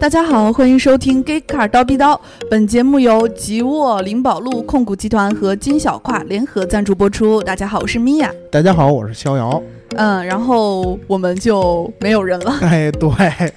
[0.00, 2.14] 大家好，欢迎收听《Gay Car 刀逼刀》。
[2.50, 7.42] 本节目由吉沃灵宝路控股集团和金小胯联合赞助播出。
[7.42, 8.32] 大家好，我是米娅。
[8.50, 9.62] 大家好，我是逍遥。
[9.96, 12.58] 嗯，然后我们就没有人了。
[12.62, 13.10] 哎，对，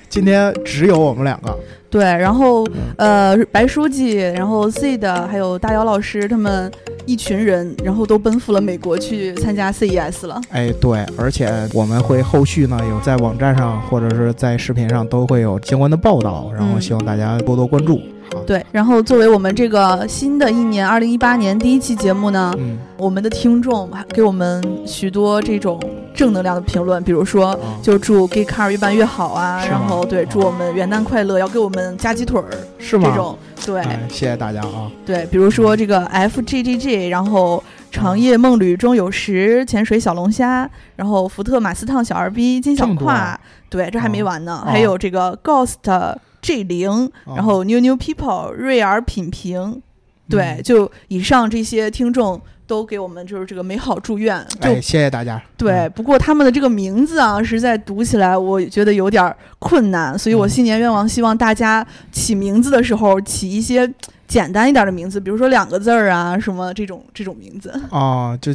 [0.10, 1.58] 今天只有我们两个。
[1.90, 2.66] 对，然后
[2.98, 6.72] 呃，白书记，然后 C 的，还有大姚老师他们
[7.06, 10.41] 一群人，然后都奔赴了美国去参加 CES 了。
[10.50, 18.02] 哎，对，而且我们会后续呢有在网站上或者是在视频上都会有相关的报道，然后希望大家多多关注。
[18.46, 22.54] 对，然后作为我们这个新的一年二零一八年第一期节目呢，
[22.98, 25.80] 我们的听众给我们许多这种
[26.14, 33.10] 正能量的评论，比如说就祝 Gay Car 越办越好啊，然后对祝我们元旦快乐，要给我们加鸡腿儿，是吗？
[33.10, 34.91] 这种对，谢谢大家啊。
[35.05, 46.16] 对，比如说这个 F G G G，然后长夜梦旅终有时，潜水小龙虾，然后福特马斯烫小二逼金小胯，对，这还没完呢，还有这个 Ghost。
[46.44, 49.82] G 零，然后 New New People，瑞尔品评，
[50.30, 55.41] 对，就以上这些听众都给我们就是这个美好祝愿，哎，谢谢大家。
[55.58, 63.91] 对，不过他们的这个名字啊，实在读起来我觉得有点困难，所以我新年愿望希望大家起名字的时候起一些
[64.28, 67.74] 简单一点的名字，比如说两个字儿啊，什么这种这种名字。
[67.90, 68.53] 哦，就。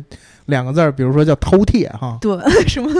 [0.49, 2.91] 两个字儿，比如说叫饕餮哈，对， 什么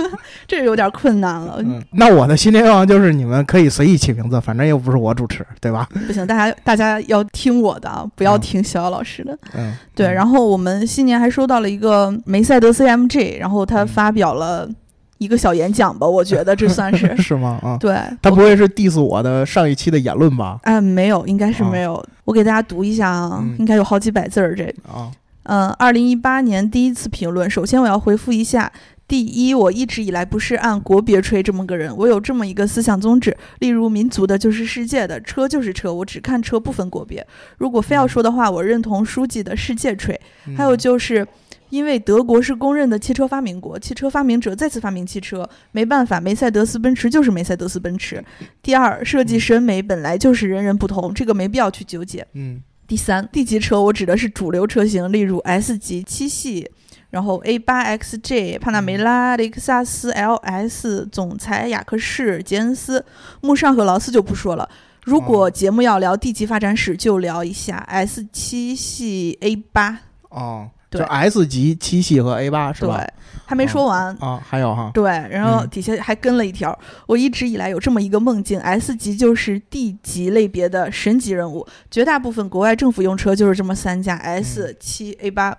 [0.47, 1.57] 这有点困难了。
[1.61, 5.89] 嗯，那我的新年愿望就是你们可以随意起名字，反正又不是我主持，对吧？
[6.07, 9.37] 不行，大家大家要听我的，不要听小姚老师的。
[9.55, 10.13] 嗯，对。
[10.13, 14.69] 然后我们新年还收到了一个梅赛德斯 MG，然后他发表了
[15.17, 17.59] 一个小演讲吧，我觉得这算是 是吗？
[17.63, 20.59] 啊，对，他不会是 diss 我的上一期的言论吧？
[20.65, 22.05] 哎，没有，应该是没有。
[22.27, 25.11] 我给大家读一下啊，应该有好几百字儿这啊。
[25.49, 27.49] 嗯，二零一八年第一次评论。
[27.49, 28.71] 首先，我要回复一下：
[29.07, 37.27] 第一，我一直以来不是按国别吹这么个人，我有这么一个思想宗旨，例如民族的就是世界的，车就是车，我只看车不分国别。
[37.57, 40.21] 如果非要说的话，我认同书记的世界吹。
[40.55, 41.27] 还有就是，
[41.71, 48.23] 因为德国是公认的汽车发明国，汽车发明者再次发明汽车，没办法，梅赛德斯奔驰就是梅赛德斯奔驰。
[48.61, 52.27] 第二，设计审美本来就是人人不同，这个没必要去纠结。
[52.35, 52.61] 嗯。
[52.89, 56.69] 第三，D 级车我指的是主流车型，例如 S 级、七系，
[57.11, 63.05] 然后 A 八 XJ、帕纳梅拉、雷克萨斯 LS、总裁雅克士、杰恩斯、
[63.43, 64.67] 慕尚和劳斯就不说了。
[65.05, 70.01] 如果节目要聊 D 级发展史，就聊一下 S 七系 A 八。
[70.31, 70.71] 哦。
[70.91, 72.97] 就 S 级七系和 A 八是吧？
[72.97, 73.13] 对，
[73.45, 74.91] 还没说完啊，还有哈。
[74.95, 76.77] 对，然后底下还跟了一条，
[77.07, 85.55] 我一直以来有这么一个梦境：S 级就是 D 级类别的神级人物，绝大部分国外政府用车就是这么三家 S 七 A 八。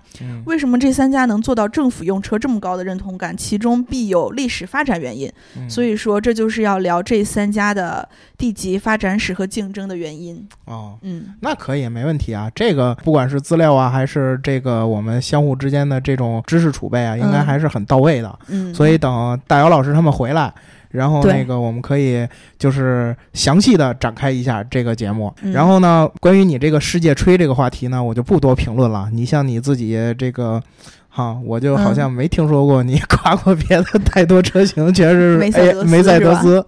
[0.45, 3.38] 为什么这三家能做到政府用车这么高的认同感？
[3.38, 5.31] 其中必有历史发展原因。
[5.69, 10.47] 所以说，这就是要聊这三家的 D 级发展史和竞争的原因。
[10.66, 12.50] 哦，嗯，那可以，没问题啊。
[12.56, 15.19] 这个不管是资料啊，还是这个我们。
[15.22, 18.40] 相互之间的这种知识储备啊，应该还是很到位的。
[18.47, 20.53] 嗯，所以等大姚老师他们回来，
[20.90, 25.34] 然后那个我们可以就是详细的展开一下这个节目。
[25.53, 29.09] 然后呢，关于你这个世界吹这个话题呢，我就不多评论了。
[29.12, 30.62] 你像你自己这个。
[31.19, 35.52] 啊，我就好像没听说过你 夸过别的太多车型，全是梅
[35.84, 36.66] 梅赛德斯，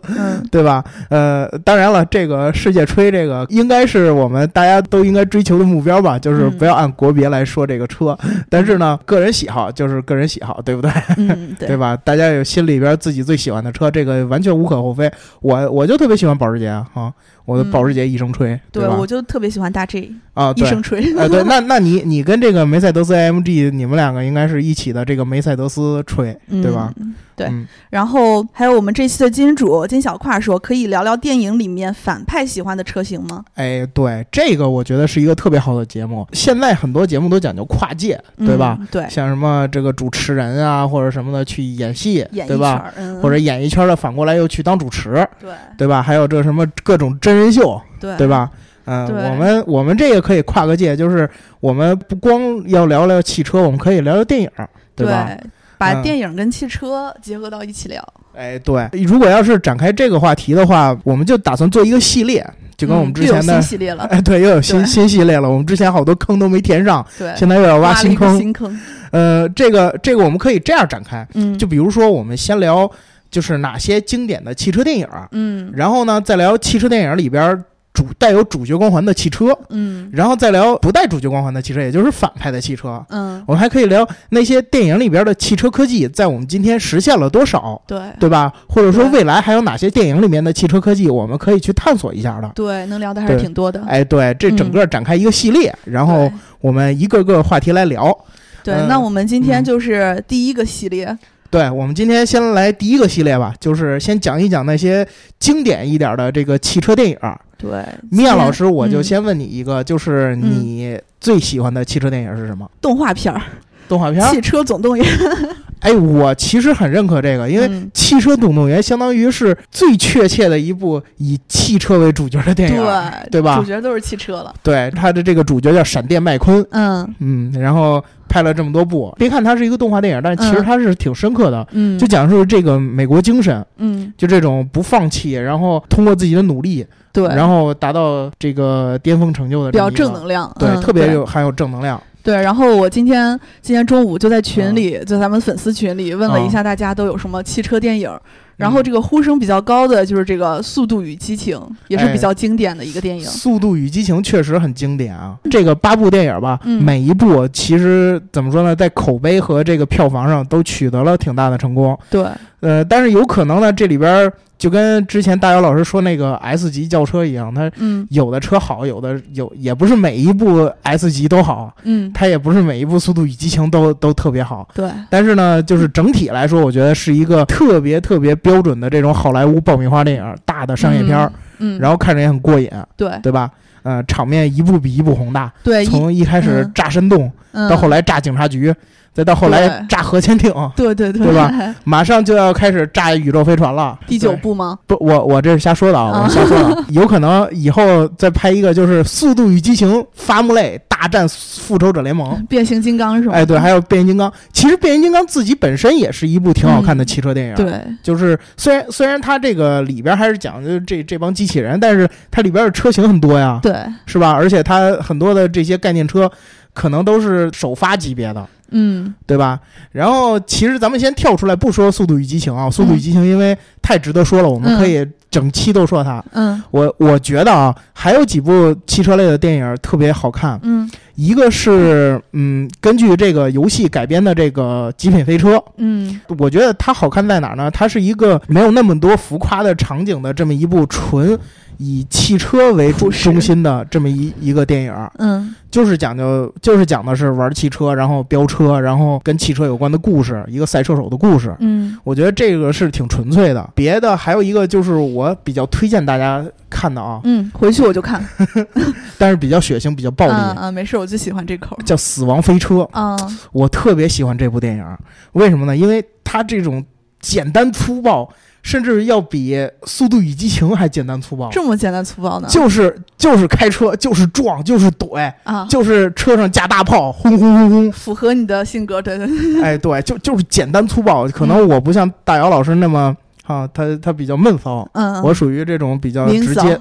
[0.52, 0.84] 对吧？
[1.10, 8.18] 呃，当然了，这个世界吹这个应该是我们大家都应该追求的目标吧，就是不要按国别来说这个车。
[8.50, 10.92] 但是呢，个人喜好就是个人喜好，对不对？
[11.58, 11.96] 对吧？
[12.04, 15.10] 大家有心里边自己最喜欢的车，这个完全无可厚非。
[15.40, 17.14] 我我就特别喜欢保时捷啊。
[17.52, 21.02] 我的保时捷一声吹，对我就特别喜欢大 G 啊，一声吹。
[21.18, 26.94] 哎，对，那那你你跟这个梅赛德斯 AMG，你们两个应该是一起的这个梅赛德斯吹，对吧？
[27.36, 27.50] 对，
[27.90, 33.44] 然后还有我们这期的金主金小胯说，可以聊聊电影里面反派喜欢的车型吗？
[33.56, 36.28] 哎，对，这个我觉得是一个特别好的节目。
[36.34, 38.78] 现在很多节目都讲究跨界，对吧？
[38.92, 42.94] 对，像什么这个主持人啊，或者什么的去演戏，对吧？
[43.22, 46.02] 或者演艺圈的反过来又去当主持，对，对吧？
[46.02, 48.50] 还有这什么各种真人秀，对，对吧？
[48.86, 51.30] 嗯，我们我们这个可以跨个界，就是
[51.60, 54.50] 我们不光要聊聊汽车，我们可以聊聊电影，
[54.96, 55.30] 对吧？
[55.78, 58.04] 把电影跟汽车结合到一起聊。
[58.36, 62.46] 哎，对，如果要是展开这个话题的话，我们就打算做一个系列，
[62.78, 64.04] 就跟我们之前的新系列了。
[64.12, 65.50] 哎，对，又有新新系列了。
[65.50, 68.38] 我们之前好多坑都没填上，对，现在又要挖新坑。
[68.38, 68.80] 新坑。
[69.12, 72.90] 呃，这个这个我们可以这样展开，嗯，就比如说我们先聊
[73.32, 77.64] 就是哪些经典的汽车电影，嗯，然后呢再聊汽车电影里边
[77.94, 88.52] 主带有主角光环的汽车，嗯，然后再聊不带主角光环的汽车，也就是反派的汽车，嗯，我们还可以聊那些电影里边的汽车科技在我们今天实现了多少，对，对吧？
[88.68, 92.50] 或者说未来还有哪些电影里面的汽车科技我们可以去探索一下的？
[92.56, 93.84] 对，能聊的还是挺多的。
[93.88, 98.18] 哎，对，这整个展开一个系列，然后我们一个个话题来聊。
[98.64, 101.18] 对，那我们今天就是第一个系列。
[101.52, 105.06] 对，我们今天先来第一个系列吧，就是先讲一讲那些
[105.38, 107.18] 经典一点的这个汽车电影。
[107.58, 112.72] 对，米娅老师，我就先问你一个，就是你最喜欢的汽车电影是什么？
[112.80, 113.42] 动画片儿。
[113.92, 115.06] 动画片《汽车总动员》。
[115.82, 123.58] 哎，我其实很认可这个，因为《汽车总动员》相当于是最确切的一部以汽车为主角的电影，对对吧？
[123.58, 124.54] 主角都是汽车了。
[124.64, 129.12] 对，他的这个主角叫闪电麦昆，嗯嗯，然后拍了这么多部。
[129.18, 142.00] 别看它是一个动画电影，但其实它是挺深刻的，嗯，就讲述这个美国精神，嗯，就这种不放弃，然后通过自己的努力，对，然后达到这个巅峰成就的，比较正能量，对，特别有含有正能量。
[142.24, 148.10] 对，然后我今天今天中午就在群里，就咱们粉丝群里问了一下大家都有什么汽车电影，
[148.58, 151.58] 然后这个呼声比较高的就是这个《速度与激情》，
[151.88, 153.26] 也是比较经典的一个电影。
[153.26, 161.98] 速度与激情》确实很经典啊，这个八部电影吧，每一部其实怎么说呢，在口碑和这个票房上都取得了挺大的成功。
[162.10, 162.26] 对，
[162.60, 164.32] 呃，但是有可能呢，这里边。
[164.62, 167.72] 就跟之前大姚老师说那个 S 级轿车一样，它
[168.12, 174.88] 有的车好，有的有也不是每一部 S 级都好，嗯，它也不是每一部《速度与激情》都都特别好，对。
[175.10, 183.50] 但是呢，就是整体来说，我觉得是一个特别特别标准的这种好莱坞爆米花电影，大的商业片儿，嗯，然后看着也很过瘾，对，对吧？
[183.82, 188.72] 呃，场面一部比一部宏大，对，从一开始炸山洞，到后来炸警察局。
[189.14, 191.52] 再到后来炸核潜艇，对对对，对吧？
[191.84, 194.00] 马上就要开始炸宇宙飞船了。
[194.08, 194.80] 第九部吗？
[194.88, 196.84] 不，我我这是瞎说的啊，我瞎说的。
[196.92, 202.34] 有可能以后再拍一个，就是《速度与激情：伐木类大战复仇者联盟》。
[202.48, 203.36] 变形金刚是吧？
[203.36, 204.32] 哎，对，还有变形金刚。
[204.54, 207.56] 其实变形金刚自己本身也是一部挺好看的汽车电影。
[207.56, 213.76] 对，就是虽然虽然它这个里边还是讲的这这帮机器人，但是它里边的车型很多呀，对，
[214.06, 214.32] 是吧？
[214.32, 216.32] 而且它很多的这些概念车，
[216.74, 218.48] 可能都是首发级别的。
[218.72, 219.60] 嗯，对吧？
[219.92, 226.24] 然后其实咱们先跳出来不说《速度与激情》啊，《速度与激情》因为太值得说了，我们可以整期都说它。
[226.32, 230.60] 嗯，我我觉得啊，还有几部汽车类的电影特别好看。
[230.64, 235.56] 嗯，一个是嗯，根据这个游戏改编的这个《极品飞车》。
[235.78, 237.70] 嗯，我觉得它好看在哪儿呢？
[237.72, 241.38] 它是一个没有那么多浮夸的场景的这么一部纯。
[241.78, 251.56] 以汽车为主中心的这么一一个电影，嗯，就是讲究，就是讲的是玩汽车，然后飙车，然后跟汽车有关的故事，一个赛车手的故事。
[251.60, 253.70] 嗯，我觉得这个是挺纯粹的。
[253.74, 258.24] 别的还有一个就是我比较推荐大家看的啊，嗯，回去我就看，
[259.18, 260.34] 但是比较血腥，比较暴力。
[260.34, 261.78] 啊，没事，我就喜欢这口。
[261.86, 263.18] 叫《死亡飞车》啊，
[263.52, 264.86] 我特别喜欢这部电影，
[265.34, 265.76] 为什么呢？
[265.76, 266.86] 因为它这种
[267.20, 268.32] 简单粗暴。
[268.64, 272.48] 甚至要比《速度与激情》还简单粗暴，这么简单粗暴呢？
[272.50, 279.62] 就是就是开车，就是撞，就是怼啊，就是车上架大炮，轰轰轰轰，符合你的性格，对对对。
[279.64, 281.28] 哎，对，就就是简单粗暴。
[281.30, 283.16] 可能我不像大姚老师那么
[283.46, 286.80] 啊，他他比较闷骚，嗯，我属于这种比较直接。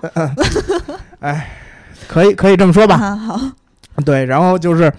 [1.21, 1.50] 哎，
[2.06, 2.97] 可以可以这么说吧。
[2.97, 3.41] 好，
[4.05, 4.93] 对，然后就是。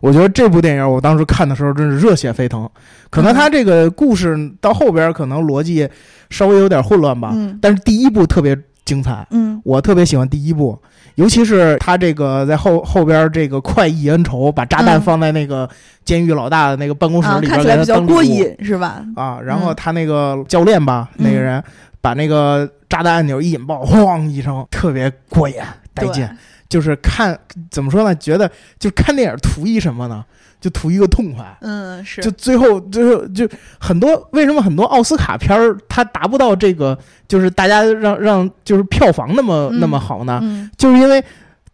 [0.00, 2.68] 我觉得这部电影，我当时看的时候真是热血沸腾。
[3.10, 5.88] 可能他这个故事到后边可能逻辑
[6.30, 9.26] 稍微有点混乱吧，但是第一部特别精彩。
[9.30, 10.78] 嗯，我特别喜欢第一部，
[11.16, 15.68] 尤其是他这个在后后边这个快意恩仇，把炸弹放在那个
[16.04, 19.04] 监狱老大的那个办公室里边，看起来比较过瘾，是吧？
[19.16, 21.62] 啊，然后他那个教练吧，那个人
[22.00, 25.56] 把那个炸弹按钮一引爆，咣一声，特别过瘾，
[25.92, 26.28] 带劲。
[26.70, 27.38] 就是看
[27.70, 28.14] 怎么说呢？
[28.14, 30.24] 觉得就看电影图一什么呢？
[30.60, 31.44] 就图一个痛快。
[31.62, 32.20] 嗯，是。
[32.20, 33.48] 就最后就是就
[33.78, 36.96] 很多为什么很多奥斯卡片儿它达不到这个
[37.26, 40.70] 就是大家让让就是票房那么那么好呢？
[40.78, 41.22] 就是因为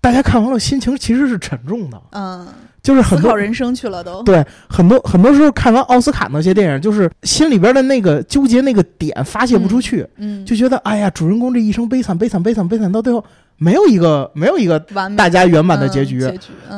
[0.01, 2.01] 大家看完了心情其实是沉重的。
[2.13, 2.47] 嗯，
[2.81, 4.23] 就是很多人生去了都。
[4.23, 10.07] 对，很多很多时候看完奥斯卡那些电影，就是心里边的那个纠结那个点发泄不出去。
[10.17, 13.23] 嗯，就觉得哎呀，主人公这一生悲惨悲惨悲惨悲惨到最后。
[13.59, 14.79] 没有一个没有一个
[15.17, 16.21] 大家圆满的结局，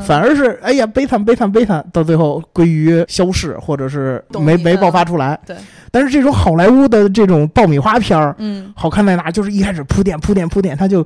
[0.07, 5.39] 反而是哎呀悲惨悲惨悲惨，到最后归于消逝，或者是没没爆发出来。
[5.45, 5.57] 对，
[5.91, 9.29] 但是这种好莱坞的这种爆米花片儿，嗯，好看在哪？
[9.31, 11.05] 就是一开始铺垫铺垫铺垫，他就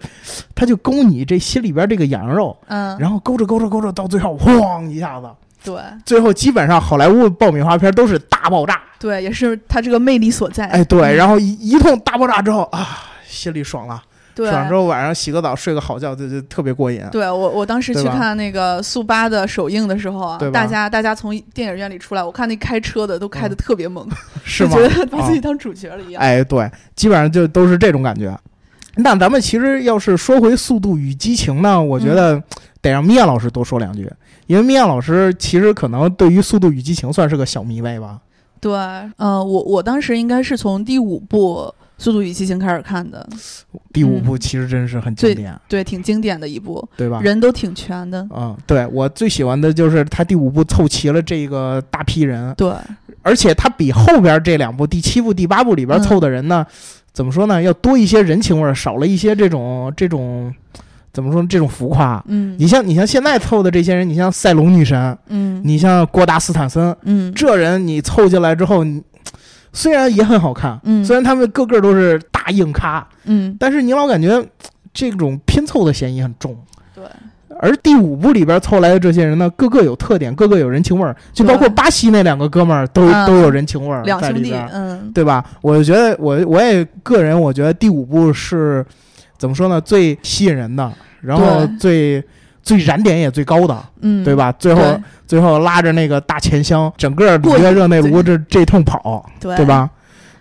[0.54, 5.30] 他就勾你这心里边这个羊肉，嗯，然后勾着勾着勾着，到最后咣一下子，
[5.64, 10.66] 对，最后基本上好莱坞爆米花片都是大爆炸，对，也是它这个魅力所在。
[10.66, 14.02] 哎，对，然后一一通大爆炸之后啊，心里爽了。
[14.34, 17.02] 爽完之后晚上洗个澡睡个好觉就就特别过瘾。
[17.12, 24.08] 对我我当时去看那个速八的首映的时候啊，大家大家从电影院里出来，我看那开车的都开的特别猛，
[24.44, 24.76] 是吗？
[24.76, 26.22] 觉得把自己当主角了一样。
[26.22, 28.34] 哎，对，基本上就都是这种感觉。
[28.96, 32.42] 那咱们其实要是说回《速度与激情》呢，我觉得
[32.82, 34.10] 得让米娅老师多说两句，
[34.46, 38.18] 因为米娅老师其实可能对于《速度与激情》算是个小迷妹吧。
[38.60, 38.70] 对，
[39.16, 43.24] 嗯，我我当时应该是从第五部《速度与激情》开始看的。
[43.92, 47.20] 第五部其实真是很经典，对，挺经典的一部，对吧？
[47.22, 48.26] 人都挺全的。
[48.34, 52.52] 嗯，对我最喜欢的就是他第五部凑齐了这个大批人。
[52.56, 52.72] 对，
[53.22, 56.66] 而且他比后边这两部第七部、第八部里边凑的人呢。
[57.12, 57.60] 怎么说呢？
[57.60, 60.50] 要多一些人情味儿，少了一些这种这种，
[61.12, 62.24] 怎么说这种浮夸？
[62.26, 68.82] 嗯，你像你像现在凑的这些人，你像赛龙女神，嗯，你像郭达斯坦森，嗯，这人你凑进来之后，
[69.72, 74.44] 虽然也很好看，嗯，虽然他们个个都是大硬咖，嗯，但是你老感觉
[74.92, 76.56] 这种拼凑的嫌疑很重。
[76.94, 77.04] 对。
[77.60, 85.44] 而第五部里边凑来的这些人呢，个个有特点，个个有人情味儿，就包括巴西那两个哥们儿都都有人情味儿在里边，嗯，对吧？
[85.60, 88.84] 我就觉得我我也个人我觉得第五部是
[89.38, 89.80] 怎么说呢？
[89.80, 92.24] 最吸引人的，然后最
[92.62, 94.52] 最燃点也最高的，嗯，对吧？
[94.52, 94.82] 最后
[95.26, 99.90] 最后拉着那个大钱箱，整个里约热内卢这这通跑，对吧？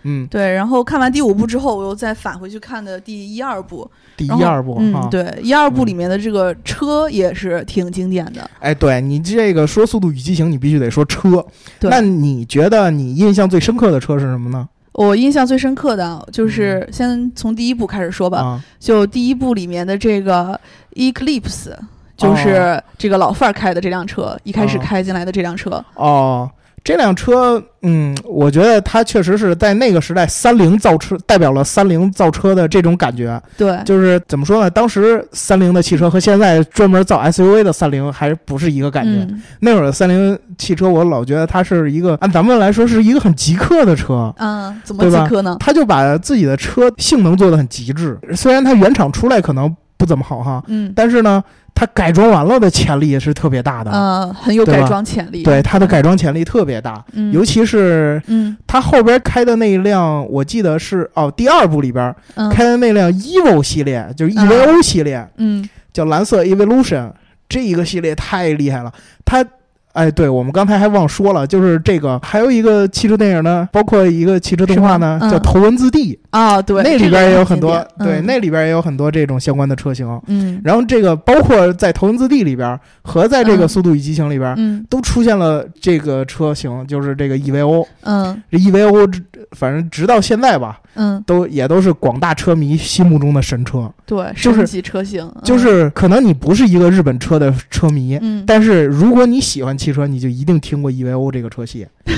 [0.03, 3.89] 嗯，对，然后看完第五部之后，我又再返回去看的第一二部。
[4.17, 8.49] 第一二部，嗯，对，一二部里面的这个车也是挺经典的。
[8.59, 11.45] 哎，对你这个说《速度与激情》，你必须得说车。
[11.81, 14.67] 那你觉得你印象最深刻的车是什么呢？
[14.93, 18.61] 我印象最深刻的就是先从第一部开始说吧。
[18.79, 20.59] 就第一部里面的这个
[20.95, 21.73] Eclipse，
[22.21, 25.83] 就是这个老范儿开的这辆车，一开始开进来的这辆车。
[25.95, 26.49] 哦。
[26.83, 33.39] 这辆车，嗯，我觉得它确实是在那个时代，三菱造车代表了三菱造车的这种感觉。
[33.55, 34.67] 对，就是怎么说呢？
[34.67, 39.27] 当时三菱的汽车和现在专门造 SUV 的三菱还不是一个感觉。
[39.59, 44.33] 那会儿的三菱汽车，我老觉得它是一个按咱们来说是一个很极客的车。
[44.39, 45.57] 嗯，怎么极客呢？
[45.59, 51.43] 他就把自己的车性能做得很极致，虽然它原厂出来可能不怎么好哈，嗯，但是呢。
[51.73, 55.43] 它改装完了的潜力也是特别大的，嗯，很有改装潜力。
[55.43, 62.13] 对它的改装潜力特别大，嗯，尤其是，嗯，它后边开的那一辆，我记得是哦，第二部里边
[62.51, 67.11] 开的那辆 EVO 系列，就是 EVO 系列，嗯，叫蓝色 Evolution，
[67.49, 68.93] 这一个系列太厉害了，
[69.25, 69.45] 它。
[69.93, 80.21] 哎，对，我们刚才还忘说了，就是这个还有一个汽车电影呢，包括一个汽车动画呢，叫《头文字 D》啊，对，那里边也有很多，对，那里边也有很多这种相关的车型。
[80.27, 87.85] 嗯，然后这个包括在《头文字 D》里边和在这个《速度与激情》里边，嗯，都出现了这个车型，就是这个 EVO。
[88.03, 89.11] 嗯，这 EVO，
[89.51, 90.79] 反正直到现在吧。
[90.95, 101.87] 嗯，都也都是广大车迷心目中的神车，对，就是级车型，就是可能你不是一个日本车的车迷，嗯，但是如果你喜欢汽车，你就一定听过 EVO 这个车系。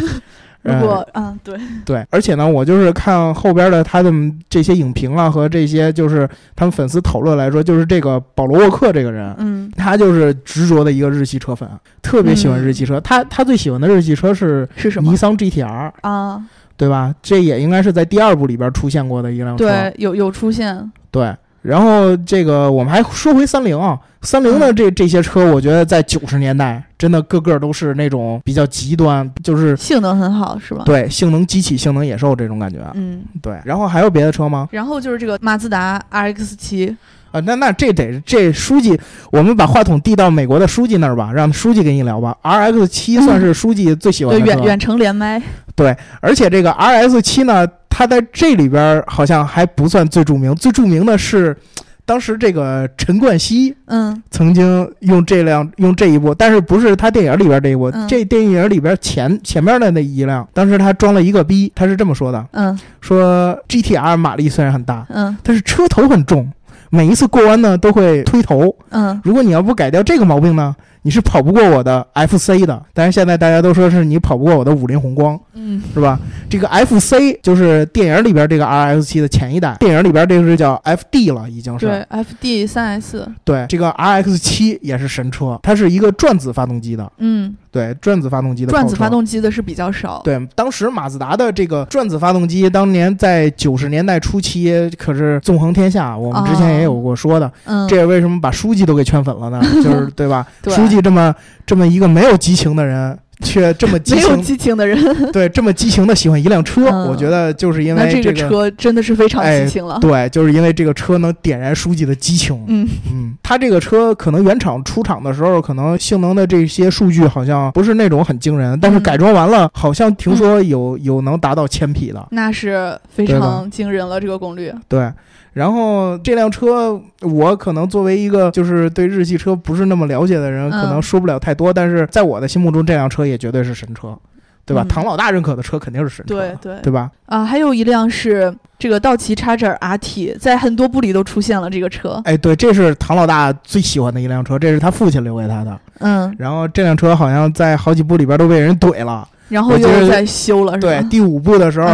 [0.63, 4.09] 如果，嗯，对对，而且呢，我就是看后边的他的
[4.49, 6.25] 这些影评啊和这些就是
[6.55, 11.69] 他们粉丝讨论来说，就是这个保罗沃克这个人，嗯，他就是执着的一个日系车粉，
[12.01, 15.11] 特别喜欢日系车，他他最喜欢的日系车是是什么？
[15.11, 16.41] 尼桑 GTR 啊。
[16.75, 17.13] 对吧？
[17.21, 19.65] 这也应该是在第二部里边出现过的一辆车。
[19.65, 20.91] 对，有有出现。
[21.11, 30.83] 对，然后这个我们还说回三菱啊，三菱的这这些车，我觉得在九十年代真的个个都是那种比较极端，就是性能很好，是吧？
[30.85, 32.79] 对，性能机器，性能野兽这种感觉。
[32.95, 33.57] 嗯，对。
[33.63, 34.67] 然后还有别的车吗？
[34.71, 36.97] 然后就是这个马自达 RX 七。
[37.33, 38.97] 啊，那那这得这书记，
[39.31, 42.37] 我们把话筒递到美国的书记那儿吧，让书记跟你聊吧。
[42.43, 45.41] R X 七 算是书记最喜欢的远远程连麦。
[45.75, 51.57] 对，而且这个 R X 七呢，它在这里边好像还不算最著名，最著名的是
[52.05, 66.47] 当时这个陈冠希，嗯，曾经用这辆用这一部，但是不是他电影里边这一部，这电影里边前前面的那一辆，当时他装了一个逼，他是这么说的，嗯，说 G T R 马力虽然很大，嗯，但是车头很重。
[66.93, 68.75] 每一次过弯呢，都会推头。
[68.89, 70.75] 嗯，如果你要不改掉这个毛病呢？
[71.03, 76.19] 你是跑不过我的 F C 的，但是现在大家都说是你跑不过我的五菱宏光，嗯，是吧？
[76.49, 81.85] 这个 F C 就是电影里边这个 R X 七的前一代，电影里边这个是叫 F D 了，已经是。
[81.85, 99.61] 对 F D 三 S，对这个 R X 七也是神车，它是一个转子发动机的，嗯，对转子发动机的，转子发动机的是比较少，对，当时马自达的这个转子发动机，当年在九十年代初期可是纵横天下，我们之前也有过说的，嗯，这也为什么把书记都给圈粉了呢？
[99.83, 100.47] 就是对吧？
[100.61, 101.33] 对，书记这么。
[101.65, 109.99] 这么一个没有激情的人，却这么激情，没有激情的人，对，这么激情的喜欢一辆车，我觉得就是因为这个车真的是非常激情了。
[109.99, 112.59] 对，就是因为这个车能点燃书记的激情。
[112.67, 124.73] 嗯嗯，他这个车可能原厂出厂的时候，可能性能的这些数据好像不是那种很惊人，但是改装完了，好像听说有有能达到千匹的，那是非常惊人了，这个功率。
[124.87, 125.11] 对。
[125.53, 131.71] 然后这辆车，我可能作为一个就是对日系车不是那么了解的人，可能说不了太多。
[131.71, 134.17] 但是在我的心目中，这辆车也绝对是神车，
[134.65, 134.85] 对吧？
[134.87, 137.09] 唐老大认可的车肯定是神车，对对，对吧？
[137.25, 142.21] 啊，还有一辆是这个道奇叉 r RT，在很多部里都出现了这个车。
[142.25, 145.79] 哎，对，这是唐老大最喜欢的一辆车，这是他父亲留给他的。
[145.99, 151.87] 嗯，然后这辆车好像在好几部里边都被人怼了，然后又在修了，对，第五部的时候。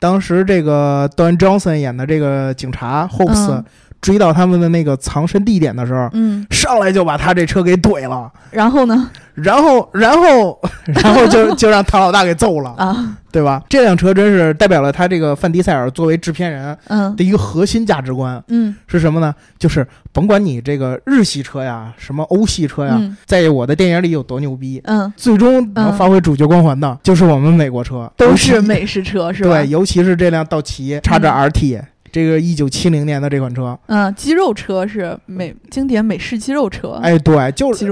[0.00, 3.60] 当时这个 Don Johnson 演的这个警察 Hopes
[4.00, 8.30] 追到他们的那个藏身地点的时候，嗯，上来就把他这车给怼了。
[8.52, 9.10] 然后呢？
[9.42, 13.62] 然后，然后， 然后就就让唐老大给揍了啊，对吧？
[13.68, 16.76] 这辆车真是代表了他这个范迪塞尔作为制片人
[17.16, 18.42] 的一个核心价值观。
[18.48, 19.34] 嗯，是什么呢？
[19.58, 29.50] 就是甭管你这个日系车呀，什么欧系车呀，在我的电影里有多牛逼，嗯，最终能发挥主角光环的，就是我们美国车，都是美式车，是吧？
[29.50, 31.80] 对，尤其是这辆道奇叉叉 RT。
[32.10, 36.98] 这个一九七零年的这款车，嗯，肌肉车是美经典美式肌肉车。
[37.02, 37.86] 哎，对，就是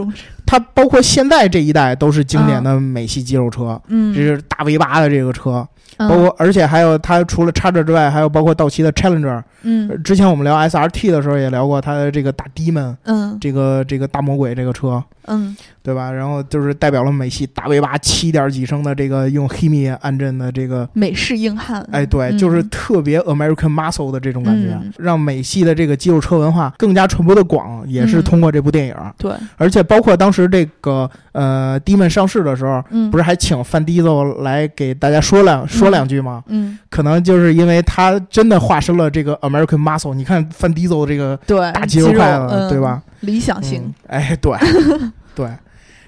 [0.46, 3.80] 它，包括现在这一代都是经典的美系肌肉车。
[3.88, 5.66] 嗯，这是大 V 八的这个车，
[5.98, 9.42] 包括而且还有它除了叉 r 之外，还有包括道奇的 Challenger。
[9.68, 12.94] 嗯，之前我们聊 SRT 的时候也聊过它的这个大 Demon。
[13.02, 15.02] 嗯，这个这个大魔鬼这个车。
[15.24, 15.56] 嗯。
[15.82, 16.10] 对吧？
[16.10, 21.80] 然后就是代表了美系大 V 八七点几升的这个用黑米安阵的这个美式硬汉。
[21.92, 28.96] 哎，对，就是特别 American muscle 的这种感觉，让美系的这个肌肉车文化更加传播的广，也是通过这部电影。
[29.16, 36.42] 对，而且包括当时这个呃 Demon 上市的时候，不是还请范迪佐来给大家说两说两句吗？
[36.48, 40.14] 嗯，可能就是因为他真的化身了这个 American muscle。
[40.14, 41.38] 你看范迪佐这个
[41.72, 43.00] 大肌肉块子，对吧？
[43.20, 43.94] 理想型。
[44.08, 44.52] 哎，对，
[45.36, 45.48] 对。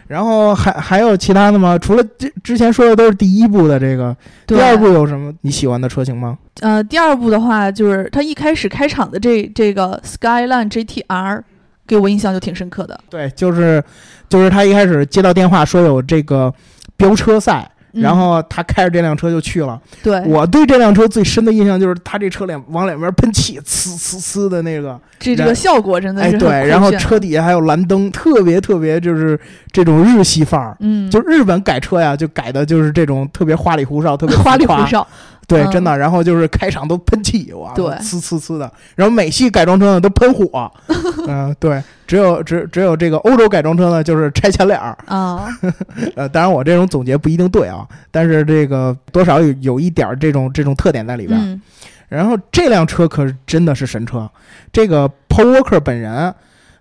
[0.08, 1.76] 然后还还有其他的吗？
[1.76, 4.16] 除了之之前说的都是第一部的这个，
[4.46, 6.38] 第二部有什么你喜欢的车型吗？
[6.60, 11.42] 呃，第二部的话，就是它一开始开场的这这个 Skyline GTR，
[11.88, 13.00] 给我印象就挺深刻的。
[13.10, 13.82] 对，就是
[14.28, 16.54] 就是他一开始接到电话说有这个
[16.96, 17.68] 飙车赛。
[17.90, 19.80] 然后他开着这辆车就去了。
[20.02, 26.68] 对，我对这辆车最深的印象就是他这车脸往两边喷气，呲呲呲的那个，这这个效果真的是哎对。
[26.68, 29.40] 然后车底下还有蓝灯，特别特别就是
[29.72, 30.76] 这种日系范儿。
[30.80, 35.04] 嗯，就日本改车呀，就改的就是这种特别花里胡哨，特别花里胡哨。
[35.48, 38.70] 对，真的，然后就是开场都喷气，哇，对，呲呲呲的。
[38.94, 40.70] 然后美系改装车呢都喷火，
[41.26, 45.48] 嗯，对，只有只只有这个欧洲改装车呢就是拆前脸儿啊。
[46.14, 51.60] 呃，当然我这种总结不一定对啊，但是这个多少有有一点这种这种特点在里边。
[52.08, 54.30] 然后这辆车可是真的是神车，
[54.70, 56.34] 这个 Paul Walker 本人。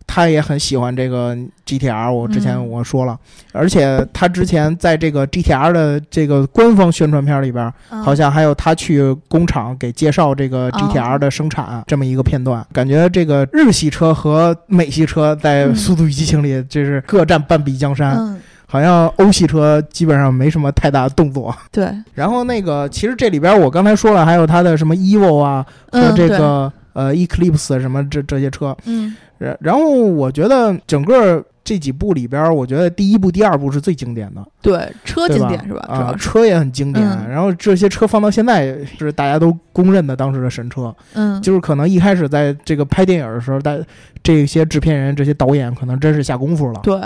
[0.08, 3.20] 他也很喜欢这个 GTR，我之前我说了，
[3.52, 12.66] 而且他之前在这个 GTR 的这个官方宣传片里边，好像还有他去工厂给介绍这个 GTR 的生产这么一个片段。
[12.74, 21.56] 感觉这个日系车和美系车在《速度与激情》里就是各占半壁江山，好像欧系车基本上没什么太大的动作。
[21.72, 29.16] 对，然后那个其实这里边我刚才说了，还有它的什么 Evo 啊和这个呃 Eclipse 什么这这些车，嗯。
[29.38, 34.42] 然然后我觉得整个这几部里边，我觉得第一部、第二部是最经典的。
[34.62, 35.86] 对，车经典是吧？
[35.90, 37.06] 啊，车也很经典。
[37.30, 40.96] 然后这些车放到现在是大家都公认的当时的神车。
[41.14, 43.78] 嗯，就是可能一开始在这个拍电影的时候，大
[44.24, 46.80] 这些制片人、这些导演可能真是下功夫了。
[46.82, 47.00] 对，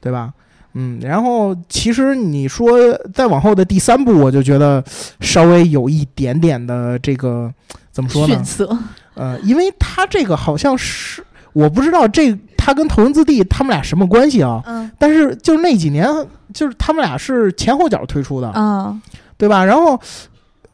[0.00, 0.32] 对吧？
[0.72, 2.78] 嗯，然后其实你说
[3.12, 4.82] 再往后的第三部，我就觉得
[5.20, 7.52] 稍微有一点点的这个
[7.92, 8.34] 怎么说呢？
[8.34, 8.78] 逊色。
[9.12, 11.22] 呃，因为他这个好像是。
[11.56, 14.62] 我不知道这他跟头文字 D 他们俩什么关系啊？
[14.66, 16.06] 嗯，但是就是那几年，
[16.52, 18.94] 就是他们俩是前后脚推出的啊，
[19.38, 19.64] 对吧？
[19.64, 19.98] 然后，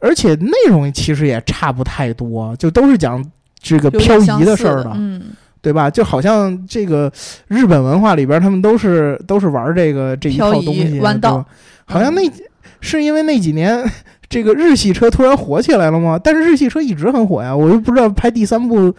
[0.00, 3.24] 而且内容其实也差不太多，就都是讲
[3.60, 5.22] 这个漂移的事儿的，嗯，
[5.60, 5.88] 对吧？
[5.88, 7.12] 就好像这个
[7.46, 11.46] 日本文化里边，他们都是都是玩这个这一套东西，弯道，
[11.84, 12.22] 好像那
[12.80, 13.88] 是因为那几年
[14.28, 16.18] 这个日系车突然火起来了吗？
[16.20, 18.92] 但是日系车一直很火呀，我又不知道拍第三部。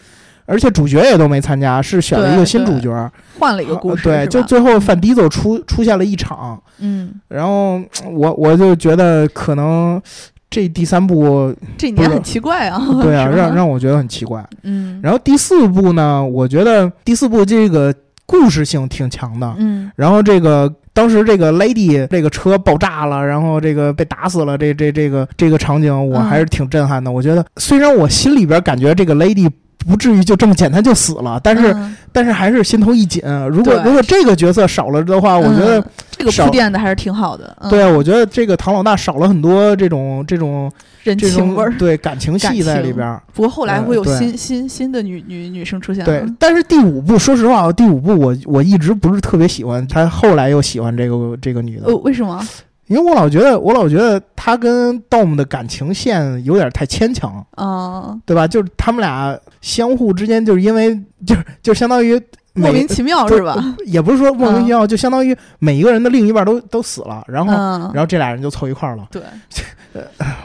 [0.45, 4.03] 而且主角也都没参加，是选了一个新主角，换了一个故事。
[4.03, 6.61] 对，就最后范迪走出出现了一场。
[6.79, 10.01] 嗯，然后我我就觉得可能
[10.49, 12.81] 这第三部这年很奇怪啊。
[13.01, 14.45] 对啊，让让我觉得很奇怪。
[14.63, 17.93] 嗯，然后第四部呢，我觉得第四部这个
[18.25, 19.55] 故事性挺强的。
[19.57, 27.11] 嗯，然后这个当时这个 Lady 这个车爆炸了，然后这个被打死了，这这这个这个场景我还是挺震撼的。
[27.11, 29.49] 我觉得虽然我心里边感觉这个 Lady
[29.87, 31.75] 不至于就这么简单就死了，但是
[32.11, 33.21] 但是还是心头一紧。
[33.51, 37.55] 如果如果这个角色少了的话，我觉得这个铺垫的还是挺好的。
[37.69, 40.71] 对啊，我觉得这个唐老大少了很多这种这种。
[41.03, 43.19] 人情味儿，对感情戏在里边。
[43.33, 46.05] 不过后来会有新新新的女女女生出现。
[46.05, 51.87] 对，但是第五部，说实话，第五部我我一直不是特别喜欢他，后来又喜欢这个这个女的。
[51.87, 52.41] 呃，为什么？
[52.87, 58.47] 因为我老觉得，我老觉得他跟 Dom 的感情线有点太牵强啊，对吧？
[58.47, 60.93] 就是他们俩相互之间，就是因为
[61.25, 62.21] 就是就相当于
[62.53, 63.55] 莫名其妙是吧？
[63.85, 67.53] 也不是说莫名其妙，就相当于每一个人的另一半都都死了，然后
[67.93, 69.07] 然后这俩人就凑一块儿了。
[69.11, 69.21] 对。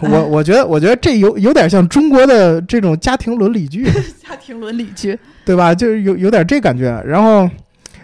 [0.03, 3.83] 我我觉得，我觉得这有有点像中国的这种家庭伦理剧，
[4.22, 5.74] 家庭伦理剧，对吧？
[5.74, 7.03] 就是有有点这感觉。
[7.07, 7.48] 然后，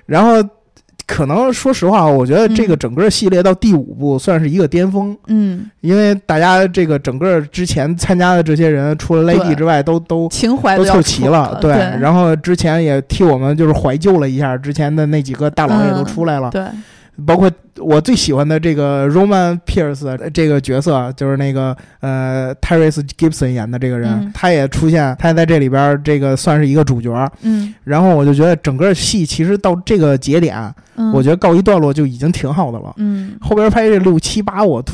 [0.06, 0.42] 然后
[1.06, 5.16] 可能说实话，我觉得这个整个系列到第五部算是一个巅峰。
[5.26, 11.58] 嗯，因为大家这个整个之前参加的这些人，除了 Lady 之外，都都情怀都凑齐了。
[11.60, 16.50] 对，然后之前也替我们就是怀旧了一下，之前的那几个大佬也都出来了。
[16.50, 16.62] 对。
[17.26, 27.12] 包括我最喜欢的这个 Roman Pierce 这个角色，就是那个呃 Tyrese Gibson 演的这个人，他也出现，他在这里边这个算是一个主角。
[27.42, 30.74] 嗯，然后我就觉得整个戏其实到这个节点，
[31.12, 32.92] 我觉得告一段落就已经挺好的了。
[32.96, 34.84] 嗯，后边拍这六七八，我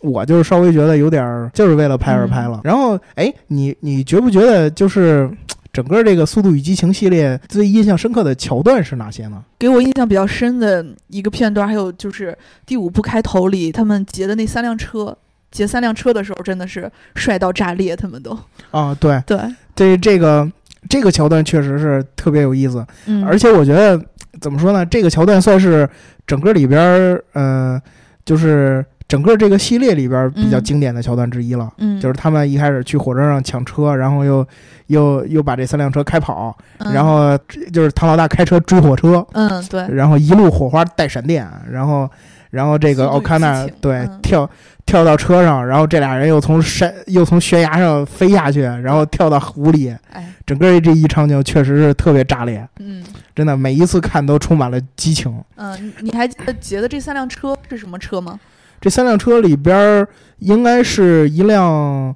[0.00, 2.60] 我就是稍微觉得有点就是为了拍而拍了。
[2.64, 5.30] 然后，哎，你你觉不觉得就是？
[5.74, 9.42] 整个这个《速度与激情》系列最印象深刻的桥段是哪些呢？
[9.58, 15.18] 给我印象比较深的一个片段，还有就是第五部开头里他们劫的那三辆车，
[15.50, 18.38] 劫三辆车的时候真的是帅到炸裂，他们都
[18.70, 19.36] 啊，对对
[19.74, 20.48] 这，这个
[20.88, 24.00] 这个桥段确实是特别有意思，嗯，而且我觉得
[24.40, 25.88] 怎么说呢，这个桥段算是
[26.24, 27.82] 整个里边儿，呃，
[28.24, 28.86] 就是。
[29.06, 34.46] 整个这个系列里边比较经典的桥段之一了，嗯，就是他们一开始去火车上抢车，然后又
[34.86, 36.56] 又又把这三辆车开跑，
[36.92, 37.38] 然后
[37.72, 42.10] 就是唐老大开车追火车，嗯，对，然后一路火花带闪电，然后
[42.50, 44.48] 然后这个奥卡纳对跳
[44.86, 55.32] 跳到车上，然后这俩人又从山又从悬崖上飞下去，然后跳到湖里，哎，整个这一场景确实是特别炸裂，嗯，真的每一次看都充满了激情。
[55.56, 58.40] 嗯，你还记得劫的这三辆车是什么车吗？
[58.80, 60.06] 这三辆车里边
[60.38, 62.14] 应该是一辆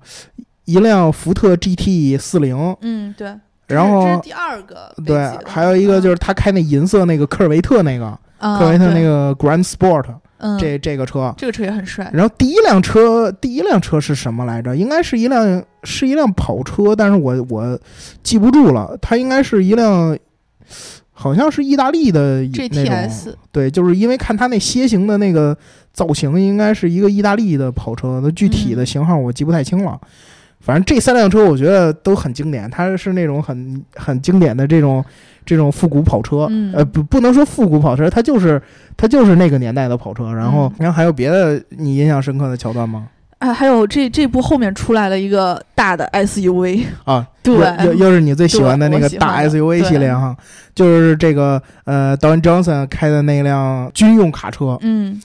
[0.64, 3.34] 一辆福特 GT 四零，嗯，对。
[3.68, 10.06] 然后这是第二个，对，还有一个就是他开那银色那个科尔维特那个，科尔维特那个 Grand Sport，
[10.58, 12.10] 这这个车，这个车也很帅。
[12.14, 14.74] 然后第一辆车，第一辆车是什么来着？
[14.74, 17.78] 应该是一辆是一辆跑车，但是我我
[18.22, 18.96] 记不住了。
[19.02, 20.16] 它应该是一辆，
[21.12, 25.54] 好像是意大利的 GTS，对，就是因为看它那楔形的那个。
[25.98, 29.98] 造型应该是一个意大利的跑车，那具体的型号我记不太清了。
[30.60, 35.04] 反正这三辆车我觉得都很经典，它是那种很很经典的这种
[35.44, 36.48] 这种复古跑车。
[36.72, 38.62] 呃，不不能说复古跑车，它就是
[38.96, 40.32] 它就是那个年代的跑车。
[40.32, 43.08] 然后，然后还有别的你印象深刻的桥段吗？
[43.38, 50.36] 啊，还有这这部后面出来了一个大的 SUV 啊， 对，又又是你最喜欢的那个大 SUV 系列哈，
[50.76, 54.78] 就是这个呃，Don Johnson 开的那辆军用卡车。
[54.82, 55.20] 嗯。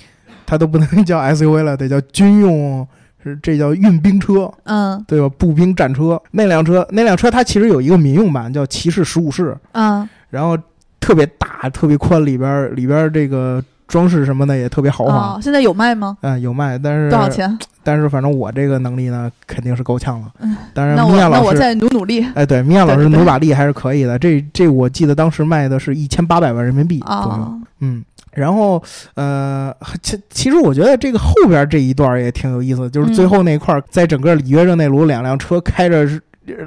[0.53, 2.87] 它都不能叫 SUV 了，得叫军用，
[3.23, 5.27] 是这叫运兵车，嗯，对吧？
[5.35, 10.55] 步兵战车那辆车，那辆车它其实有一个民用版叫骑士十五式，嗯，然后
[10.99, 15.39] 特别大，特别宽，里边里边这个装饰什么的也特别豪华。
[15.41, 16.15] 现在有卖吗？
[16.21, 17.57] 嗯，有卖，但是多少钱？
[17.81, 20.27] 但是反正我这个能力呢，肯定是够呛了。
[20.39, 22.23] 嗯，当然，米娅老师，那我再努努力。
[22.35, 24.19] 哎，对，米娅老师努把力还是可以的。
[24.19, 27.59] 这这我记得当时卖的是一千八百万人民币左右。
[27.79, 28.05] 嗯。
[28.35, 28.81] 然后，
[29.15, 36.07] 呃，其其实我觉得这个后边这一段也挺有意思，就是最后那块，在整个里约热内卢，两辆车开着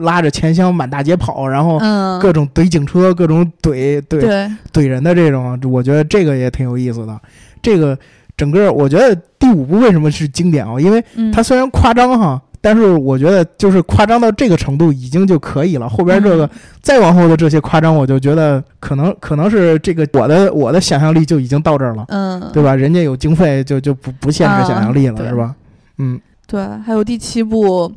[0.00, 1.78] 拉着钱箱满大街跑，然后
[2.20, 7.20] 各种怼警车，各种怼怼怼人的这种，我觉得这个也挺有意思的。
[7.62, 7.98] 这个
[8.36, 10.80] 整个我觉得第五部为什么是经典啊？
[10.80, 12.42] 因为它虽然夸张哈。
[12.66, 15.88] 但是我觉得，就是夸张到这个程度已经就可以了。
[15.88, 16.50] 后边这个
[16.82, 22.74] 再往后的这些夸张，我就觉得可能可能是这个我的我的想象力就已经到这儿了，嗯，对吧？
[22.74, 25.54] 人家有经费，就就不不限制想象力了，是吧？
[25.98, 26.60] 嗯，对。
[26.84, 27.88] 还有第七部，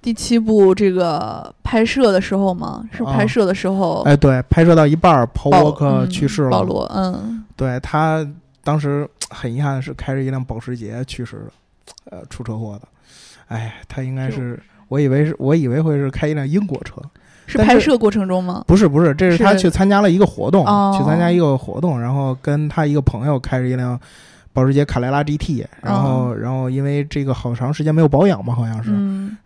[0.00, 8.26] 第七部这个拍摄的时候嘛，是拍摄的时候，哎，对，拍摄到一半，Paul Walker 去世了，保罗，嗯，对他
[8.64, 11.36] 当时很遗憾是开着一辆保时捷去世
[11.84, 12.88] 的，呃，出车祸的。
[13.48, 17.00] 哎，他应该是，我以为是，我以为会是开一辆英国车，
[17.46, 18.64] 是拍摄过程中吗？
[18.66, 20.64] 不是，不是，这是他去参加了一个活动，
[20.96, 23.98] 去参加一个活动，然后跟他一个朋友开着一辆
[24.52, 28.90] 保时捷卡雷拉 GT，然后然后因为这个好长时间没有保养嘛，好像是，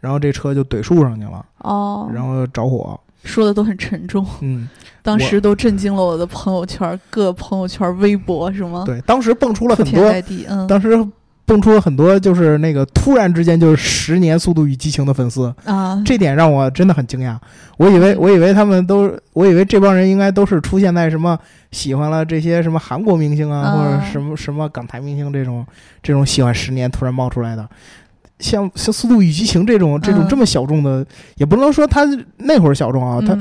[0.01, 4.67] 然后这车就怼树上去了，哦，然后着火，说的都很沉重，嗯，
[5.03, 8.85] 当时都震惊了我的朋友圈，各朋友圈、微博是吗？
[8.87, 10.11] 对，当时蹦出了很多，
[10.49, 11.07] 嗯，当时。
[11.51, 17.37] 蹦出了很多，就是那个突然之间就是十年《速度与激情》的粉丝啊，这点让我真的很惊讶。
[17.77, 21.37] 我以为我以为他们都，我以为这帮人应该都是出现在什么
[21.73, 25.67] 喜欢了这些什么韩国明星啊，或者什么什么港台明星这种
[26.05, 27.69] 这种喜欢十年突然冒出来的。
[28.39, 33.37] 像像《速度与激情》这种这种这么小众的，也不能说他那会儿小众啊，他。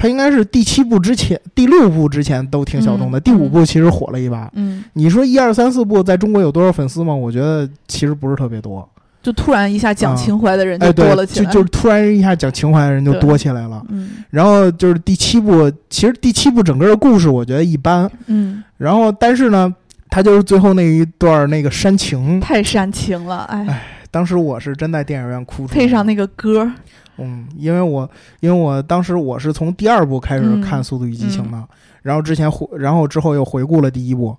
[0.00, 4.50] 他应该是第七部之前，第六部之前都挺小众的，第五部其实火了一把。
[4.54, 7.14] 嗯，你说一二三四部在中国有多少粉丝吗？
[7.14, 8.88] 我觉得其实不是特别多。
[9.22, 13.84] 就突然一下讲情怀的人就多了起来，就就突然一下讲情怀的人就多起来了。
[13.90, 18.10] 嗯，然后就是第七部，其实第七部整个的故事我觉得一般。
[18.28, 19.70] 嗯，然后但是呢，
[20.08, 25.78] 他就是最后那一段那个煽情，太煽情了，哎，当时我是真在电影院哭出来。
[25.78, 26.72] 配上那个歌。
[27.20, 28.08] 嗯，因为我
[28.40, 31.62] 因为我当时我是从第二部开始看《速度与激情》的，
[32.02, 34.36] 然后之前回，然后之后又回顾了第一部。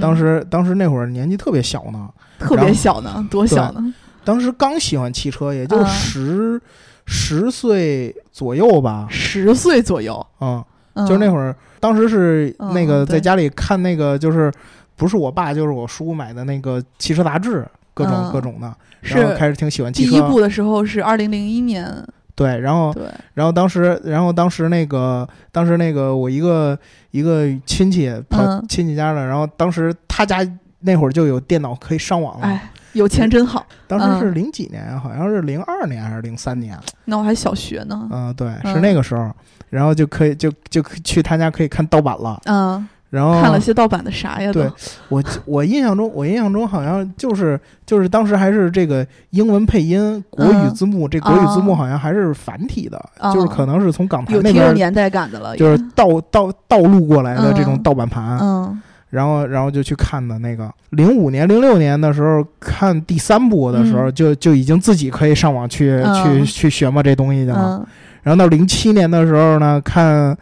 [0.00, 3.94] 当时当时那会儿年纪特别小呢，特别小呢，多小呢？
[4.24, 6.60] 当时刚喜欢汽车，也就十
[7.06, 10.26] 十岁左右吧，十岁左右。
[10.40, 10.62] 嗯，
[11.06, 14.52] 就是那会儿，当时是那个在家里看那个，就是
[14.96, 17.64] 不是我爸就是我叔买的那个汽车杂志，
[17.94, 20.10] 各种各种的，然后开始挺喜欢汽车。
[20.10, 22.04] 第一部的时候是二零零一年。
[22.38, 22.94] 对，然后，
[23.34, 26.78] 然后当时，然后当时那个，当时那个我一个
[27.10, 30.38] 一个亲戚跑亲戚家了，然后当时他家
[30.78, 33.66] 那会儿就有电脑可以上网了，哎，有钱真好。
[33.88, 36.78] 当时是零几年，好像是零二年还是零三年？
[37.06, 38.08] 那我还小学呢。
[38.12, 39.28] 嗯，对，是那个时候，
[39.68, 42.40] 然后就可以就就去他家可以看盗版了。
[42.44, 42.88] 嗯。
[43.10, 44.52] 然后看了些盗版的啥呀？
[44.52, 44.70] 对，
[45.08, 58.38] 我我印象中，我印象中好像就是就是当时还是这个英文配音国语字幕，这国语字幕好像还是繁体的，就是可能是从港台那边有年代感的了，就是盗盗盗录过来的这种盗版盘。
[58.42, 67.88] 嗯，然后然后就去看的那个零五年零六年的时候看第三部的时候，就就已经自己可以上网去去去学嘛这东西去了。
[68.22, 70.36] 然后到零七年的时候呢，看。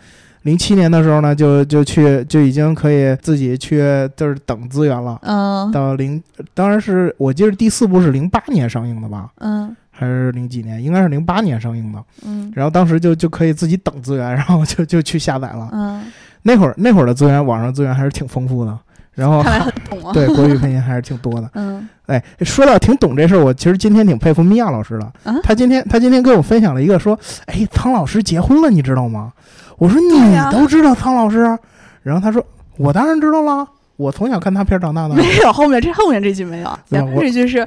[0.47, 3.81] 零七年的时候呢，就就去就已经可以自己去
[4.15, 5.19] 就是等资源了。
[5.23, 5.69] 嗯。
[5.73, 6.23] 到零，
[6.55, 9.29] 当然是我记得第四部是零八年上映的吧？
[9.41, 9.75] 嗯。
[9.91, 10.81] 还是零几年？
[10.81, 11.99] 应该是零八年上映的。
[12.25, 12.53] 嗯。
[12.55, 15.69] 然后当时就就可以自己等资源， 然后就就去下载了。
[15.73, 16.05] 嗯。
[16.43, 18.79] 那会儿那会儿的资源，网上资源还是挺丰富的。
[19.15, 19.43] 然后。
[19.45, 20.13] 看来很懂啊。
[20.15, 21.51] 对，国语配音还是挺多的。
[21.55, 21.89] 嗯。
[22.07, 25.13] 哎，说到挺懂这事儿，我其实今天挺佩服米娅老师的。
[25.43, 29.33] 他今天他今天跟我分享了一个说，哎，汤老师结婚了，你知道吗？
[29.79, 31.59] 我说你都知道苍老师，
[32.03, 32.45] 然后他说
[32.77, 35.15] 我当然知道了，我从小看他片长大的。
[35.15, 37.67] 没有后面这后面这句没有，前面这句是。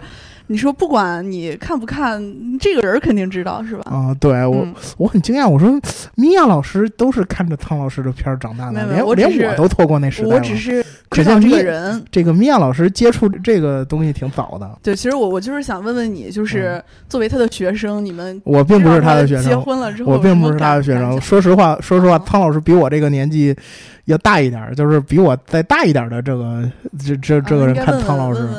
[0.51, 2.19] 你说不管你看不看，
[2.59, 3.83] 这个人肯定知道是吧？
[3.91, 5.79] 啊，对我我很惊讶，我说
[6.15, 8.83] 米娅老师都是看着汤老师的片儿长大的，
[9.15, 14.67] 连连我都错过那时代我只是可见这个人，这个米娅老师接触这个东西挺早的。
[14.81, 21.21] 对，其实我我就是想问问你，就是作为他的学生，你们我并不是他的学生，结婚了之后我并不是他的学生。
[21.21, 23.55] 说实话，说实话，汤老师比我这个年纪
[24.05, 26.67] 要大一点，就是比我再大一点的这个
[27.05, 28.49] 这这这个人看汤老师。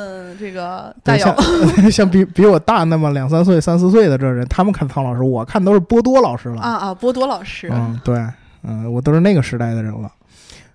[0.41, 1.35] 这个大像
[1.91, 6.61] 像比比我大那么两三岁、三四岁的这人，他们看汤老师，我看都是波多老师了。
[6.61, 7.69] 啊啊，波多老师。
[7.71, 8.17] 嗯，对，
[8.63, 10.11] 嗯，我都是那个时代的人了。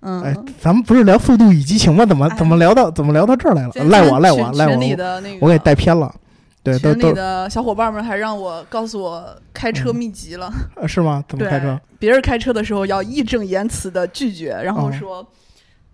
[0.03, 2.07] 嗯，哎，咱们不是聊《速度与激情》吗？
[2.07, 3.73] 怎么怎么聊到怎么聊到这儿来了？
[3.91, 4.81] 赖我赖我赖我！
[5.41, 6.15] 我给带偏了。
[6.63, 10.53] 对，群里的小伙伴们还让我告诉我开车秘籍了。
[10.87, 11.25] 是吗？
[11.29, 11.77] 怎么开车？
[11.99, 15.27] 别人开车的时候要义正言辞的拒绝，然后说。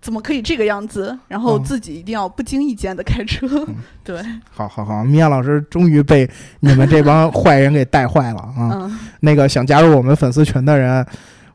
[0.02, 1.16] 怎么可以这个样子？
[1.28, 3.46] 然后自己一定要不经意间的开车，
[4.02, 4.20] 对。
[4.50, 8.90] 好好好，米娅老师终于被你们这帮坏人给带坏了啊！
[9.20, 11.06] 那个想加入我们粉丝群的人，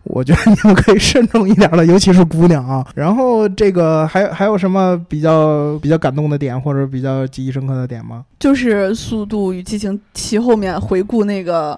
[0.03, 2.87] 我觉得你们可以慎重一点了，尤其是姑娘啊。
[2.95, 8.23] 然后这个还还有什么比较比较感动的点，或者比较记忆深刻的点吗？
[8.39, 11.77] 就是《速度与激情七》后面回顾那个。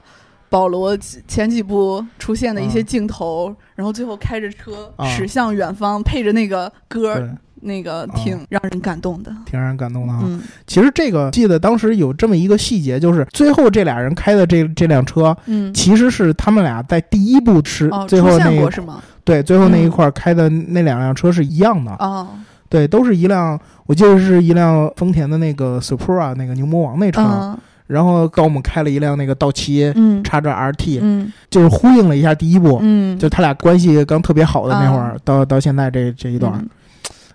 [0.49, 7.29] 保罗前几部出现的一些镜头，然后最后开着车驶向远方，配着那个歌，
[7.61, 10.23] 那个挺让人感动的，挺让人感动的哈。
[10.65, 19.01] 其实这个记得当时有这么一个细节，就是最后这俩人开的这这辆车，嗯，其实是他们俩在第一部是最后那个是吗？
[19.23, 22.27] 对，最后那一块开的那两辆车是一样的哦，
[22.67, 27.55] 对，都是一辆，我记得是一辆丰田的那个 Supra 那个牛魔王那车。
[27.89, 36.63] 然后跟我们开了一辆那个道奇，嗯，叉着 RT，嗯，就是呼应了一下第一部，嗯，就他俩关系刚特别好的那会儿，到到现在这这一段，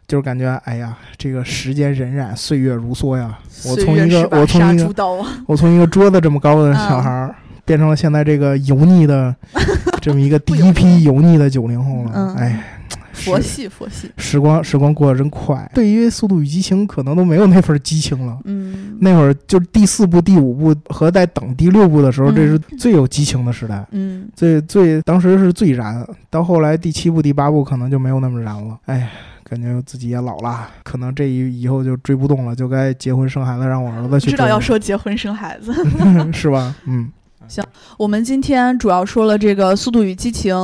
[0.07, 3.37] 就是感觉，哎呀，这个时间荏苒，岁月如梭呀。
[3.67, 4.95] 我从一个我从一个
[5.47, 9.35] 我从一个桌子这么高的小孩儿，变成了现在这个油腻的
[10.01, 12.37] 这么一个第一批油腻的九零后了。
[12.39, 12.63] 哎。
[13.15, 14.11] 佛系，佛系。
[14.19, 15.71] 时光，时光过得真快。
[15.75, 18.39] 对于《速度与激情》，可能都没有那份激情了。
[18.45, 23.87] 嗯，那会儿就是第四部、第五部和在等第六部的时候，这是最有激情的时代。
[23.93, 26.07] 嗯，最最当时是最燃。
[26.29, 28.79] 到后来第七部、第八部可能就没有那么燃了。
[28.87, 29.11] 哎，
[29.45, 34.31] 感觉自己也老了，可能这一以后就追不动了，就该结婚生孩子，让我儿子去。
[34.31, 35.73] 知道要说结婚生孩子，
[36.33, 36.75] 是吧？
[36.87, 37.11] 嗯。
[37.49, 37.65] 行，
[37.97, 40.55] 我们今天主要说了这个《速度与激情》，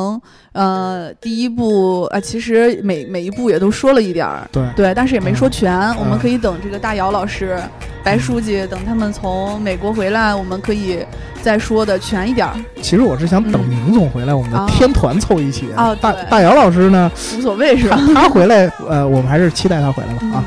[0.52, 5.72] 呃，第一部，呃，其实每每一部也都说了一点儿，对对，但是也没说全。
[5.96, 7.60] 我们可以等这个大姚老师、
[8.02, 11.04] 白书记等他们从美国回来，我们可以
[11.42, 12.54] 再说的全一点儿。
[12.80, 15.94] 其实我是想等明总回来，我们的天团凑一起啊。
[15.96, 17.98] 大大姚老师呢，无所谓是吧？
[18.14, 20.44] 他回来，呃，我们还是期待他回来吧啊。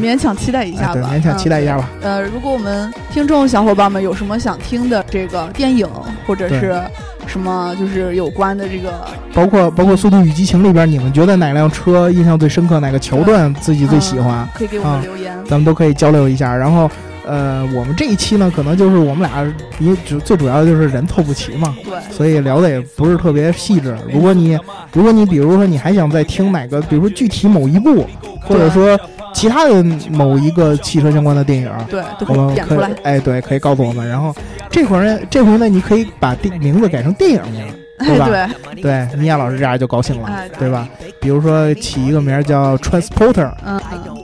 [0.00, 1.88] 勉强期待一下吧，勉强期待一下吧。
[2.02, 5.88] 呃，如果我们听众小伙伴们有什么想听的这个电影
[6.26, 6.80] 或者是
[7.26, 12.80] 什么，就是有关的这个，包括包括《速度与激情》里边，你们觉得哪辆车印象最深刻？
[12.80, 14.48] 哪个桥段自己最喜欢？
[14.54, 16.54] 可以给我们留言，咱们都可以交流一下。
[16.54, 16.90] 然后，
[17.26, 19.42] 呃，我们这一期呢，可能就是我们俩，
[19.78, 23.96] 因为主最主要的就是人凑不齐嘛，对，所以聊的也不是特别细致。
[24.12, 24.58] 如果你
[24.92, 28.06] 如果你比如说你还想再听哪个，比如说具体某一部，
[28.42, 28.98] 或者说。
[29.34, 34.08] 其他的某一个汽车相关的电影，对，我们可以，哎，对，可以告诉我们。
[34.08, 34.34] 然后
[34.70, 37.66] 这会儿呢，这回呢，你可以把电名字改成电影名，
[37.98, 38.48] 对吧？
[38.80, 40.88] 对，米娅老师这样就高兴了，对吧？
[41.20, 43.80] 比如说起一个名叫 Transporter，嗯，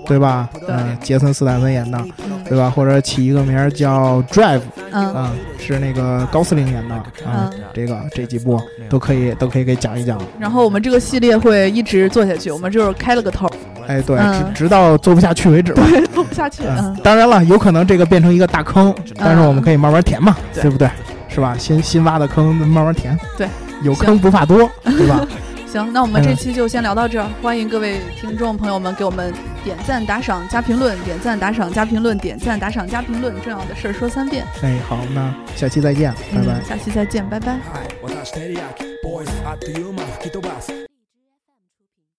[0.07, 0.49] 对吧？
[0.69, 1.99] 嗯，杰森斯坦森演的，
[2.49, 2.71] 对吧？
[2.71, 4.61] 或者起一个名叫 Drive，
[4.93, 10.21] 嗯，是那个高司令演的，嗯，这个这几部都可以，都可以给讲一讲。
[10.39, 13.49] 然后我们这个系列会一直做下去，我们就是开了个头。
[13.91, 15.73] 哎，对，直直到做不下去为止。
[15.73, 16.63] 对，做不下去。
[16.65, 20.89] 嗯，当然了，有可能这个变成一个大坑，但是我们可以慢慢填嘛，对不对？
[21.29, 21.57] 是吧？
[21.59, 23.19] 新新挖的坑慢慢填。
[23.37, 23.49] 对，
[23.83, 25.27] 有坑不怕多， 对吧？
[25.67, 27.27] 行，那我们这期就先聊到这儿。
[27.41, 33.33] 欢迎各位听众朋友们给我们点赞、打赏、加评论，点赞、打赏、加评论，点赞、打赏、加评论。
[33.43, 34.45] 重要的事儿说三遍。
[34.63, 36.61] 哎，好，那下期再见，拜拜。
[36.65, 37.57] 下期再见，拜拜。